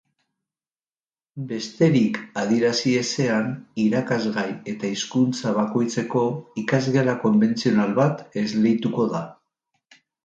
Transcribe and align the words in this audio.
Besterik 1.49 2.17
adierazi 2.43 2.93
ezean, 3.01 3.51
irakasgai 3.83 4.47
eta 4.73 4.91
hizkuntza 4.95 5.53
bakoitzeko 5.59 6.25
ikasgela 6.63 7.15
konbentzional 7.27 7.95
bat 8.01 8.25
esleituko 8.45 9.07
da. 9.13 9.23